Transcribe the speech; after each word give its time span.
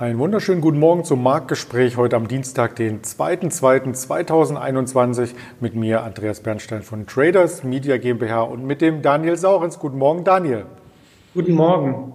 Einen 0.00 0.18
wunderschönen 0.18 0.60
guten 0.62 0.78
Morgen 0.78 1.04
zum 1.04 1.22
Marktgespräch 1.22 1.98
heute 1.98 2.16
am 2.16 2.26
Dienstag, 2.26 2.74
den 2.74 3.02
2.2.2021 3.02 5.34
mit 5.60 5.74
mir, 5.74 6.04
Andreas 6.04 6.40
Bernstein 6.40 6.80
von 6.80 7.06
Traders 7.06 7.64
Media 7.64 7.98
GmbH 7.98 8.44
und 8.44 8.64
mit 8.64 8.80
dem 8.80 9.02
Daniel 9.02 9.36
Saurens. 9.36 9.78
Guten 9.78 9.98
Morgen, 9.98 10.24
Daniel. 10.24 10.64
Guten 11.34 11.52
Morgen. 11.52 12.14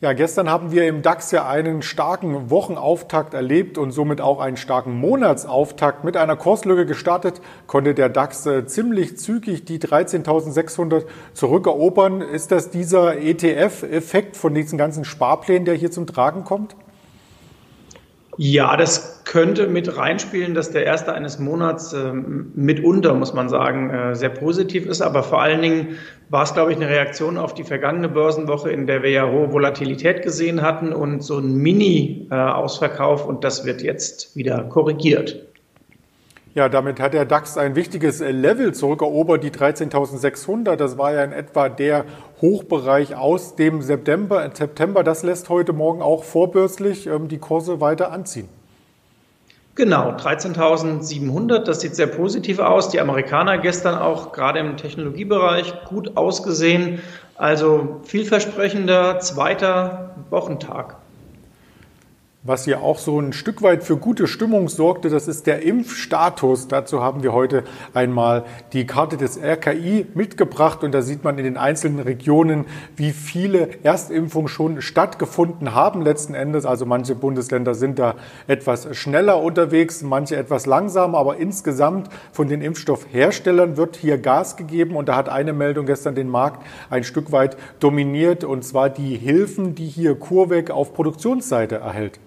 Ja, 0.00 0.14
gestern 0.14 0.48
haben 0.48 0.72
wir 0.72 0.88
im 0.88 1.02
DAX 1.02 1.32
ja 1.32 1.46
einen 1.46 1.82
starken 1.82 2.48
Wochenauftakt 2.48 3.34
erlebt 3.34 3.76
und 3.76 3.90
somit 3.90 4.22
auch 4.22 4.40
einen 4.40 4.56
starken 4.56 4.98
Monatsauftakt. 4.98 6.04
Mit 6.04 6.16
einer 6.16 6.36
Kurslücke 6.36 6.86
gestartet 6.86 7.42
konnte 7.66 7.92
der 7.92 8.08
DAX 8.08 8.46
äh, 8.46 8.64
ziemlich 8.64 9.18
zügig 9.18 9.66
die 9.66 9.78
13.600 9.78 11.04
zurückerobern. 11.34 12.22
Ist 12.22 12.52
das 12.52 12.70
dieser 12.70 13.18
ETF-Effekt 13.18 14.38
von 14.38 14.54
diesen 14.54 14.78
ganzen 14.78 15.04
Sparplänen, 15.04 15.66
der 15.66 15.74
hier 15.74 15.90
zum 15.90 16.06
Tragen 16.06 16.44
kommt? 16.44 16.74
Ja, 18.38 18.76
das 18.78 19.24
könnte 19.24 19.66
mit 19.66 19.96
reinspielen, 19.96 20.54
dass 20.54 20.70
der 20.70 20.86
erste 20.86 21.12
eines 21.12 21.38
Monats 21.38 21.92
äh, 21.92 22.12
mitunter, 22.12 23.14
muss 23.14 23.34
man 23.34 23.50
sagen, 23.50 23.90
äh, 23.90 24.14
sehr 24.14 24.30
positiv 24.30 24.86
ist. 24.86 25.02
Aber 25.02 25.22
vor 25.22 25.42
allen 25.42 25.60
Dingen 25.60 25.98
war 26.30 26.42
es, 26.42 26.54
glaube 26.54 26.72
ich, 26.72 26.78
eine 26.78 26.88
Reaktion 26.88 27.36
auf 27.36 27.52
die 27.52 27.64
vergangene 27.64 28.08
Börsenwoche, 28.08 28.70
in 28.70 28.86
der 28.86 29.02
wir 29.02 29.10
ja 29.10 29.30
hohe 29.30 29.52
Volatilität 29.52 30.22
gesehen 30.22 30.62
hatten 30.62 30.94
und 30.94 31.22
so 31.22 31.38
ein 31.38 31.56
Mini-Ausverkauf. 31.56 33.26
und 33.26 33.44
das 33.44 33.66
wird 33.66 33.82
jetzt 33.82 34.34
wieder 34.34 34.62
korrigiert. 34.64 35.51
Ja, 36.54 36.68
damit 36.68 37.00
hat 37.00 37.14
der 37.14 37.24
DAX 37.24 37.56
ein 37.56 37.76
wichtiges 37.76 38.20
Level 38.20 38.74
zurückerobert, 38.74 39.42
die 39.42 39.50
13.600. 39.50 40.76
Das 40.76 40.98
war 40.98 41.14
ja 41.14 41.24
in 41.24 41.32
etwa 41.32 41.70
der 41.70 42.04
Hochbereich 42.42 43.16
aus 43.16 43.56
dem 43.56 43.80
September. 43.80 44.50
September, 44.52 45.02
das 45.02 45.22
lässt 45.22 45.48
heute 45.48 45.72
Morgen 45.72 46.02
auch 46.02 46.24
vorbörslich 46.24 47.06
ähm, 47.06 47.28
die 47.28 47.38
Kurse 47.38 47.80
weiter 47.80 48.12
anziehen. 48.12 48.50
Genau, 49.76 50.10
13.700, 50.10 51.60
das 51.60 51.80
sieht 51.80 51.96
sehr 51.96 52.06
positiv 52.06 52.58
aus. 52.58 52.90
Die 52.90 53.00
Amerikaner 53.00 53.56
gestern 53.56 53.96
auch 53.96 54.32
gerade 54.32 54.58
im 54.58 54.76
Technologiebereich 54.76 55.86
gut 55.86 56.18
ausgesehen. 56.18 57.00
Also 57.36 58.00
vielversprechender 58.04 59.20
zweiter 59.20 60.14
Wochentag. 60.28 60.96
Was 62.44 62.64
hier 62.64 62.82
auch 62.82 62.98
so 62.98 63.20
ein 63.20 63.32
Stück 63.32 63.62
weit 63.62 63.84
für 63.84 63.96
gute 63.96 64.26
Stimmung 64.26 64.68
sorgte, 64.68 65.08
das 65.08 65.28
ist 65.28 65.46
der 65.46 65.62
Impfstatus. 65.62 66.66
Dazu 66.66 67.00
haben 67.00 67.22
wir 67.22 67.32
heute 67.32 67.62
einmal 67.94 68.42
die 68.72 68.84
Karte 68.84 69.16
des 69.16 69.38
RKI 69.40 70.08
mitgebracht 70.14 70.82
und 70.82 70.90
da 70.90 71.02
sieht 71.02 71.22
man 71.22 71.38
in 71.38 71.44
den 71.44 71.56
einzelnen 71.56 72.00
Regionen, 72.00 72.64
wie 72.96 73.12
viele 73.12 73.68
Erstimpfungen 73.84 74.48
schon 74.48 74.82
stattgefunden 74.82 75.72
haben 75.72 76.02
letzten 76.02 76.34
Endes. 76.34 76.66
Also 76.66 76.84
manche 76.84 77.14
Bundesländer 77.14 77.76
sind 77.76 78.00
da 78.00 78.16
etwas 78.48 78.88
schneller 78.96 79.40
unterwegs, 79.40 80.02
manche 80.02 80.34
etwas 80.34 80.66
langsamer, 80.66 81.18
aber 81.18 81.36
insgesamt 81.36 82.08
von 82.32 82.48
den 82.48 82.60
Impfstoffherstellern 82.60 83.76
wird 83.76 83.94
hier 83.94 84.18
Gas 84.18 84.56
gegeben 84.56 84.96
und 84.96 85.08
da 85.08 85.14
hat 85.14 85.28
eine 85.28 85.52
Meldung 85.52 85.86
gestern 85.86 86.16
den 86.16 86.28
Markt 86.28 86.66
ein 86.90 87.04
Stück 87.04 87.30
weit 87.30 87.56
dominiert 87.78 88.42
und 88.42 88.64
zwar 88.64 88.90
die 88.90 89.16
Hilfen, 89.16 89.76
die 89.76 89.86
hier 89.86 90.16
CureVac 90.16 90.72
auf 90.72 90.92
Produktionsseite 90.92 91.76
erhält. 91.76 92.18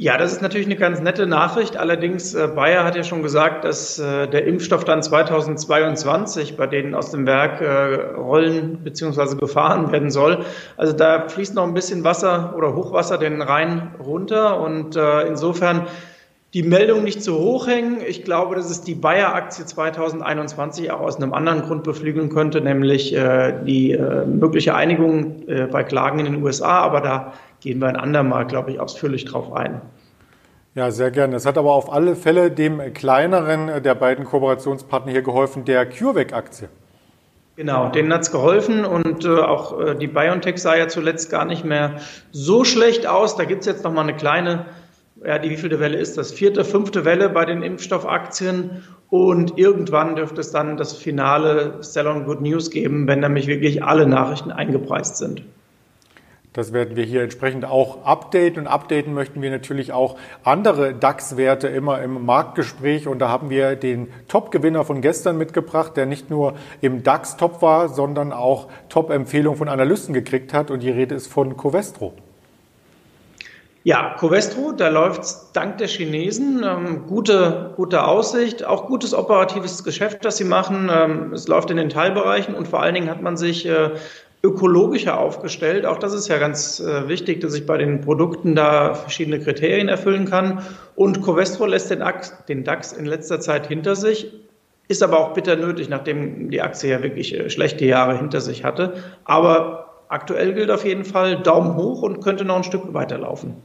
Ja, 0.00 0.16
das 0.16 0.30
ist 0.30 0.42
natürlich 0.42 0.68
eine 0.68 0.76
ganz 0.76 1.00
nette 1.00 1.26
Nachricht. 1.26 1.76
Allerdings, 1.76 2.32
äh, 2.32 2.46
Bayer 2.54 2.84
hat 2.84 2.94
ja 2.94 3.02
schon 3.02 3.24
gesagt, 3.24 3.64
dass 3.64 3.98
äh, 3.98 4.28
der 4.28 4.46
Impfstoff 4.46 4.84
dann 4.84 5.02
2022 5.02 6.56
bei 6.56 6.68
denen 6.68 6.94
aus 6.94 7.10
dem 7.10 7.26
Werk 7.26 7.60
äh, 7.60 8.12
rollen 8.16 8.78
bzw. 8.84 9.34
befahren 9.34 9.90
werden 9.90 10.12
soll. 10.12 10.44
Also 10.76 10.92
da 10.92 11.28
fließt 11.28 11.56
noch 11.56 11.64
ein 11.64 11.74
bisschen 11.74 12.04
Wasser 12.04 12.54
oder 12.56 12.76
Hochwasser 12.76 13.18
den 13.18 13.42
Rhein 13.42 13.96
runter 13.98 14.60
und 14.60 14.94
äh, 14.94 15.22
insofern 15.22 15.88
die 16.54 16.62
Meldung 16.62 17.02
nicht 17.02 17.20
zu 17.20 17.36
hoch 17.36 17.66
hängen. 17.66 17.98
Ich 18.06 18.22
glaube, 18.22 18.54
dass 18.54 18.70
es 18.70 18.82
die 18.82 18.94
Bayer-Aktie 18.94 19.66
2021 19.66 20.92
auch 20.92 21.00
aus 21.00 21.16
einem 21.16 21.34
anderen 21.34 21.62
Grund 21.62 21.82
beflügeln 21.82 22.28
könnte, 22.28 22.60
nämlich 22.60 23.16
äh, 23.16 23.52
die 23.66 23.92
äh, 23.92 24.24
mögliche 24.24 24.76
Einigung 24.76 25.42
bei 25.72 25.82
Klagen 25.82 26.20
in 26.20 26.26
den 26.26 26.42
USA. 26.42 26.78
Aber 26.78 27.00
da 27.00 27.32
gehen 27.60 27.80
wir 27.80 27.88
ein 27.88 27.96
andermal, 27.96 28.46
glaube 28.46 28.70
ich, 28.70 28.80
ausführlich 28.80 29.24
drauf 29.24 29.52
ein. 29.52 29.80
Ja, 30.74 30.90
sehr 30.90 31.10
gerne. 31.10 31.36
Es 31.36 31.46
hat 31.46 31.58
aber 31.58 31.72
auf 31.72 31.92
alle 31.92 32.14
Fälle 32.14 32.50
dem 32.50 32.94
kleineren 32.94 33.82
der 33.82 33.94
beiden 33.94 34.24
Kooperationspartner 34.24 35.10
hier 35.10 35.22
geholfen, 35.22 35.64
der 35.64 35.86
CureVac-Aktie. 35.86 36.68
Genau, 37.56 37.88
denen 37.88 38.12
hat 38.12 38.20
es 38.20 38.30
geholfen 38.30 38.84
und 38.84 39.24
äh, 39.24 39.40
auch 39.40 39.80
äh, 39.80 39.96
die 39.96 40.06
BioNTech 40.06 40.58
sah 40.58 40.76
ja 40.76 40.86
zuletzt 40.86 41.28
gar 41.28 41.44
nicht 41.44 41.64
mehr 41.64 41.96
so 42.30 42.62
schlecht 42.62 43.08
aus. 43.08 43.34
Da 43.34 43.44
gibt 43.44 43.62
es 43.62 43.66
jetzt 43.66 43.82
nochmal 43.82 44.04
eine 44.04 44.14
kleine, 44.14 44.66
ja, 45.26 45.40
die 45.40 45.50
wievielte 45.50 45.80
Welle 45.80 45.98
ist 45.98 46.16
das? 46.16 46.30
Vierte, 46.30 46.64
fünfte 46.64 47.04
Welle 47.04 47.28
bei 47.28 47.44
den 47.44 47.64
Impfstoffaktien 47.64 48.84
und 49.10 49.58
irgendwann 49.58 50.14
dürfte 50.14 50.40
es 50.40 50.52
dann 50.52 50.76
das 50.76 50.92
finale 50.92 51.78
Sell 51.80 52.06
on 52.06 52.26
Good 52.26 52.42
News 52.42 52.70
geben, 52.70 53.08
wenn 53.08 53.18
nämlich 53.18 53.48
wirklich 53.48 53.82
alle 53.82 54.06
Nachrichten 54.06 54.52
eingepreist 54.52 55.16
sind. 55.16 55.42
Das 56.58 56.72
werden 56.72 56.96
wir 56.96 57.04
hier 57.04 57.22
entsprechend 57.22 57.64
auch 57.64 58.04
updaten. 58.04 58.62
Und 58.62 58.66
updaten 58.66 59.14
möchten 59.14 59.40
wir 59.40 59.48
natürlich 59.48 59.92
auch 59.92 60.16
andere 60.42 60.92
DAX-Werte 60.92 61.68
immer 61.68 62.02
im 62.02 62.26
Marktgespräch. 62.26 63.06
Und 63.06 63.20
da 63.20 63.28
haben 63.28 63.48
wir 63.48 63.76
den 63.76 64.08
Top-Gewinner 64.26 64.84
von 64.84 65.00
gestern 65.00 65.38
mitgebracht, 65.38 65.96
der 65.96 66.06
nicht 66.06 66.30
nur 66.30 66.54
im 66.80 67.04
DAX 67.04 67.36
top 67.36 67.62
war, 67.62 67.88
sondern 67.88 68.32
auch 68.32 68.66
Top-Empfehlungen 68.88 69.56
von 69.56 69.68
Analysten 69.68 70.12
gekriegt 70.12 70.52
hat. 70.52 70.72
Und 70.72 70.82
die 70.82 70.90
Rede 70.90 71.14
ist 71.14 71.28
von 71.28 71.56
Covestro. 71.56 72.12
Ja, 73.84 74.16
Covestro, 74.18 74.72
da 74.72 74.88
läuft 74.88 75.22
es 75.22 75.52
dank 75.52 75.78
der 75.78 75.86
Chinesen. 75.86 76.64
Ähm, 76.64 77.06
gute, 77.06 77.72
gute 77.76 78.04
Aussicht, 78.04 78.64
auch 78.64 78.88
gutes 78.88 79.14
operatives 79.14 79.84
Geschäft, 79.84 80.24
das 80.24 80.38
sie 80.38 80.44
machen. 80.44 80.90
Ähm, 80.92 81.32
es 81.32 81.46
läuft 81.46 81.70
in 81.70 81.76
den 81.76 81.88
Teilbereichen 81.88 82.56
und 82.56 82.66
vor 82.66 82.82
allen 82.82 82.94
Dingen 82.94 83.08
hat 83.08 83.22
man 83.22 83.36
sich 83.36 83.64
äh, 83.64 83.90
ökologischer 84.42 85.18
aufgestellt. 85.18 85.84
Auch 85.84 85.98
das 85.98 86.12
ist 86.12 86.28
ja 86.28 86.38
ganz 86.38 86.80
äh, 86.80 87.08
wichtig, 87.08 87.40
dass 87.40 87.54
ich 87.54 87.66
bei 87.66 87.76
den 87.76 88.00
Produkten 88.00 88.54
da 88.54 88.94
verschiedene 88.94 89.40
Kriterien 89.40 89.88
erfüllen 89.88 90.26
kann. 90.26 90.62
Und 90.94 91.22
Covestro 91.22 91.66
lässt 91.66 91.90
den, 91.90 92.02
den 92.48 92.64
DAX 92.64 92.92
in 92.92 93.06
letzter 93.06 93.40
Zeit 93.40 93.66
hinter 93.66 93.96
sich, 93.96 94.32
ist 94.86 95.02
aber 95.02 95.18
auch 95.18 95.34
bitter 95.34 95.56
nötig, 95.56 95.88
nachdem 95.88 96.50
die 96.50 96.62
Aktie 96.62 96.90
ja 96.90 97.02
wirklich 97.02 97.34
äh, 97.34 97.50
schlechte 97.50 97.84
Jahre 97.84 98.16
hinter 98.16 98.40
sich 98.40 98.64
hatte. 98.64 99.02
Aber 99.24 100.04
aktuell 100.08 100.54
gilt 100.54 100.70
auf 100.70 100.84
jeden 100.84 101.04
Fall 101.04 101.42
Daumen 101.42 101.74
hoch 101.76 102.02
und 102.02 102.20
könnte 102.20 102.44
noch 102.44 102.56
ein 102.56 102.64
Stück 102.64 102.94
weiterlaufen 102.94 103.56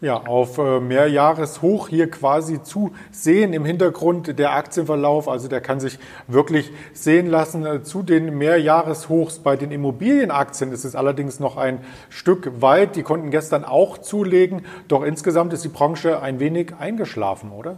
ja, 0.00 0.16
auf 0.16 0.58
äh, 0.58 0.80
Mehrjahreshoch 0.80 1.88
hier 1.88 2.10
quasi 2.10 2.62
zu 2.62 2.92
sehen 3.10 3.52
im 3.52 3.64
Hintergrund 3.64 4.38
der 4.38 4.54
Aktienverlauf. 4.54 5.28
Also 5.28 5.48
der 5.48 5.60
kann 5.60 5.78
sich 5.78 5.98
wirklich 6.26 6.72
sehen 6.92 7.26
lassen. 7.26 7.66
Äh, 7.66 7.82
zu 7.82 8.02
den 8.02 8.38
Mehrjahreshochs 8.38 9.40
bei 9.40 9.56
den 9.56 9.70
Immobilienaktien 9.70 10.72
ist 10.72 10.84
es 10.84 10.94
allerdings 10.94 11.38
noch 11.38 11.56
ein 11.56 11.80
Stück 12.08 12.62
weit. 12.62 12.96
Die 12.96 13.02
konnten 13.02 13.30
gestern 13.30 13.64
auch 13.64 13.98
zulegen. 13.98 14.64
Doch 14.88 15.02
insgesamt 15.02 15.52
ist 15.52 15.64
die 15.64 15.68
Branche 15.68 16.22
ein 16.22 16.40
wenig 16.40 16.74
eingeschlafen, 16.78 17.52
oder? 17.52 17.76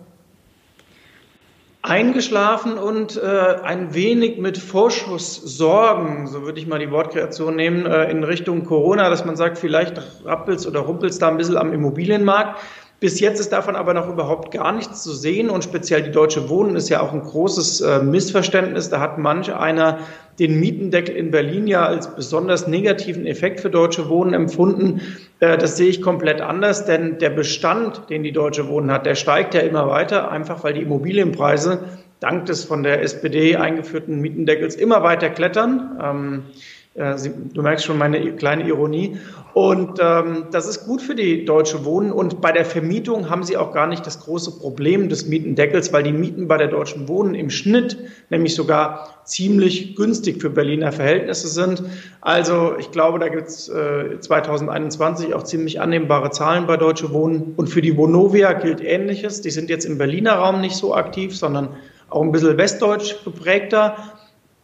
Eingeschlafen 1.82 2.78
und 2.78 3.20
äh, 3.20 3.56
ein 3.62 3.92
wenig 3.92 4.38
mit 4.38 4.56
Vorschusssorgen, 4.56 6.28
so 6.28 6.42
würde 6.42 6.60
ich 6.60 6.68
mal 6.68 6.78
die 6.78 6.92
Wortkreation 6.92 7.56
nehmen, 7.56 7.86
äh, 7.86 8.08
in 8.08 8.22
Richtung 8.22 8.64
Corona, 8.64 9.10
dass 9.10 9.24
man 9.24 9.34
sagt, 9.34 9.58
vielleicht 9.58 10.00
rappelt's 10.24 10.64
oder 10.66 10.80
rumpelt's 10.80 11.18
da 11.18 11.28
ein 11.28 11.36
bisschen 11.36 11.56
am 11.56 11.72
Immobilienmarkt. 11.72 12.60
Bis 13.02 13.18
jetzt 13.18 13.40
ist 13.40 13.50
davon 13.50 13.74
aber 13.74 13.94
noch 13.94 14.08
überhaupt 14.08 14.52
gar 14.52 14.70
nichts 14.70 15.02
zu 15.02 15.12
sehen 15.12 15.50
und 15.50 15.64
speziell 15.64 16.04
die 16.04 16.12
Deutsche 16.12 16.48
Wohnen 16.48 16.76
ist 16.76 16.88
ja 16.88 17.00
auch 17.00 17.12
ein 17.12 17.20
großes 17.20 17.80
äh, 17.80 17.98
Missverständnis. 18.00 18.90
Da 18.90 19.00
hat 19.00 19.18
manch 19.18 19.52
einer 19.52 19.98
den 20.38 20.60
Mietendeckel 20.60 21.16
in 21.16 21.32
Berlin 21.32 21.66
ja 21.66 21.84
als 21.84 22.14
besonders 22.14 22.68
negativen 22.68 23.26
Effekt 23.26 23.58
für 23.58 23.70
Deutsche 23.70 24.08
Wohnen 24.08 24.34
empfunden. 24.34 25.00
Äh, 25.40 25.58
das 25.58 25.76
sehe 25.76 25.88
ich 25.88 26.00
komplett 26.00 26.40
anders, 26.40 26.84
denn 26.84 27.18
der 27.18 27.30
Bestand, 27.30 28.08
den 28.08 28.22
die 28.22 28.30
Deutsche 28.30 28.68
Wohnen 28.68 28.92
hat, 28.92 29.04
der 29.04 29.16
steigt 29.16 29.54
ja 29.54 29.62
immer 29.62 29.88
weiter, 29.88 30.30
einfach 30.30 30.62
weil 30.62 30.74
die 30.74 30.82
Immobilienpreise 30.82 31.80
dank 32.20 32.46
des 32.46 32.62
von 32.62 32.84
der 32.84 33.02
SPD 33.02 33.56
eingeführten 33.56 34.20
Mietendeckels 34.20 34.76
immer 34.76 35.02
weiter 35.02 35.28
klettern. 35.28 35.98
Ähm, 36.00 36.42
äh, 36.54 36.81
du 36.94 37.62
merkst 37.62 37.86
schon 37.86 37.96
meine 37.96 38.36
kleine 38.36 38.68
Ironie. 38.68 39.18
Und 39.54 39.98
ähm, 40.00 40.46
das 40.50 40.66
ist 40.66 40.86
gut 40.86 41.02
für 41.02 41.14
die 41.14 41.44
Deutsche 41.44 41.84
Wohnen. 41.84 42.10
Und 42.10 42.40
bei 42.40 42.52
der 42.52 42.64
Vermietung 42.64 43.28
haben 43.28 43.44
sie 43.44 43.56
auch 43.56 43.72
gar 43.72 43.86
nicht 43.86 44.06
das 44.06 44.20
große 44.20 44.58
Problem 44.58 45.08
des 45.10 45.26
Mietendeckels, 45.26 45.92
weil 45.92 46.02
die 46.02 46.12
Mieten 46.12 46.48
bei 46.48 46.56
der 46.56 46.68
Deutschen 46.68 47.08
Wohnen 47.08 47.34
im 47.34 47.50
Schnitt 47.50 47.98
nämlich 48.30 48.54
sogar 48.54 49.08
ziemlich 49.24 49.94
günstig 49.94 50.40
für 50.40 50.50
Berliner 50.50 50.90
Verhältnisse 50.90 51.48
sind. 51.48 51.82
Also 52.22 52.76
ich 52.78 52.90
glaube, 52.90 53.18
da 53.18 53.28
gibt 53.28 53.48
es 53.48 53.68
äh, 53.68 54.18
2021 54.20 55.34
auch 55.34 55.42
ziemlich 55.42 55.80
annehmbare 55.80 56.30
Zahlen 56.30 56.66
bei 56.66 56.78
Deutsche 56.78 57.12
Wohnen. 57.12 57.52
Und 57.56 57.68
für 57.68 57.82
die 57.82 57.96
Vonovia 57.96 58.54
gilt 58.54 58.82
Ähnliches. 58.82 59.42
Die 59.42 59.50
sind 59.50 59.68
jetzt 59.68 59.84
im 59.84 59.98
Berliner 59.98 60.34
Raum 60.34 60.62
nicht 60.62 60.76
so 60.76 60.94
aktiv, 60.94 61.36
sondern 61.36 61.68
auch 62.08 62.22
ein 62.22 62.32
bisschen 62.32 62.56
westdeutsch 62.56 63.24
geprägter, 63.24 63.96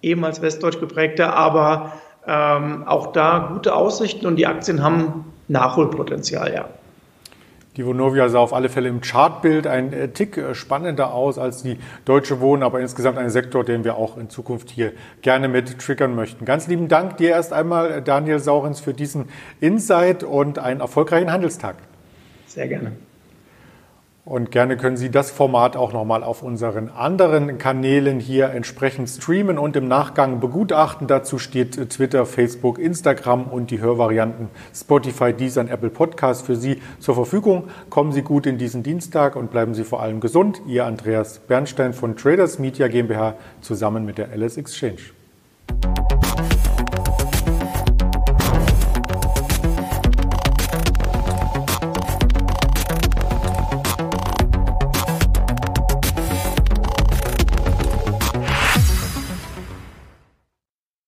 ehemals 0.02 0.40
westdeutsch 0.42 0.80
geprägter, 0.80 1.34
aber 1.34 1.92
ähm, 2.28 2.86
auch 2.86 3.12
da 3.12 3.50
gute 3.52 3.74
Aussichten 3.74 4.26
und 4.26 4.36
die 4.36 4.46
Aktien 4.46 4.82
haben 4.82 5.24
Nachholpotenzial, 5.48 6.52
ja. 6.52 6.66
Die 7.78 7.86
Vonovia 7.86 8.28
sah 8.28 8.40
auf 8.40 8.52
alle 8.52 8.68
Fälle 8.68 8.88
im 8.88 9.00
Chartbild 9.00 9.66
ein 9.68 9.92
äh, 9.92 10.08
Tick 10.08 10.36
äh, 10.36 10.54
spannender 10.54 11.14
aus 11.14 11.38
als 11.38 11.62
die 11.62 11.78
Deutsche 12.04 12.40
Wohnen, 12.40 12.64
aber 12.64 12.80
insgesamt 12.80 13.18
ein 13.18 13.30
Sektor, 13.30 13.64
den 13.64 13.84
wir 13.84 13.94
auch 13.96 14.18
in 14.18 14.28
Zukunft 14.28 14.68
hier 14.68 14.92
gerne 15.22 15.48
mit 15.48 15.78
triggern 15.78 16.14
möchten. 16.14 16.44
Ganz 16.44 16.66
lieben 16.66 16.88
Dank 16.88 17.16
dir 17.18 17.30
erst 17.30 17.52
einmal, 17.52 17.90
äh, 17.90 18.02
Daniel 18.02 18.40
Saurens, 18.40 18.80
für 18.80 18.94
diesen 18.94 19.28
Insight 19.60 20.24
und 20.24 20.58
einen 20.58 20.80
erfolgreichen 20.80 21.32
Handelstag. 21.32 21.76
Sehr 22.46 22.66
gerne. 22.66 22.92
Und 24.28 24.50
gerne 24.50 24.76
können 24.76 24.98
Sie 24.98 25.10
das 25.10 25.30
Format 25.30 25.74
auch 25.74 25.94
nochmal 25.94 26.22
auf 26.22 26.42
unseren 26.42 26.90
anderen 26.90 27.56
Kanälen 27.56 28.20
hier 28.20 28.50
entsprechend 28.50 29.08
streamen 29.08 29.56
und 29.56 29.74
im 29.74 29.88
Nachgang 29.88 30.38
begutachten. 30.38 31.06
Dazu 31.06 31.38
steht 31.38 31.76
Twitter, 31.88 32.26
Facebook, 32.26 32.78
Instagram 32.78 33.44
und 33.44 33.70
die 33.70 33.80
Hörvarianten 33.80 34.50
Spotify, 34.74 35.32
Deezer 35.32 35.62
und 35.62 35.70
Apple 35.70 35.88
Podcast 35.88 36.44
für 36.44 36.56
Sie 36.56 36.82
zur 36.98 37.14
Verfügung. 37.14 37.68
Kommen 37.88 38.12
Sie 38.12 38.20
gut 38.20 38.44
in 38.44 38.58
diesen 38.58 38.82
Dienstag 38.82 39.34
und 39.34 39.50
bleiben 39.50 39.72
Sie 39.72 39.84
vor 39.84 40.02
allem 40.02 40.20
gesund. 40.20 40.60
Ihr 40.66 40.84
Andreas 40.84 41.38
Bernstein 41.38 41.94
von 41.94 42.14
Traders 42.14 42.58
Media 42.58 42.88
GmbH 42.88 43.34
zusammen 43.62 44.04
mit 44.04 44.18
der 44.18 44.36
LS 44.36 44.58
Exchange. 44.58 45.17